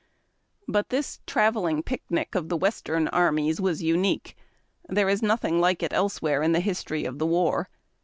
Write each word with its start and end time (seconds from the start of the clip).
But 0.67 0.89
this 0.89 1.19
travelling 1.27 1.83
picnic 1.83 2.33
of 2.33 2.49
the 2.49 2.57
Western 2.57 3.07
armies 3.09 3.61
was 3.61 3.83
unique. 3.83 4.35
There 4.89 5.09
is 5.09 5.21
nothing 5.21 5.61
like 5.61 5.83
it 5.83 5.93
elsewhere 5.93 6.41
in 6.41 6.53
the 6.53 6.59
history 6.59 7.05
of 7.05 7.19
the 7.19 7.27
war. 7.27 7.69